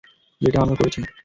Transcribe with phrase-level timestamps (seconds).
[0.41, 1.01] যেটা আমরা করেছি।